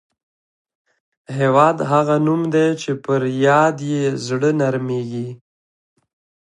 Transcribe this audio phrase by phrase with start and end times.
[1.37, 5.29] هېواد هغه نوم دی چې پر یاد یې زړه نرميږي.